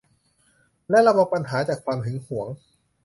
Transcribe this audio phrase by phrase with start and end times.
[0.89, 2.47] และระวังปัญหาจากความหึงหวง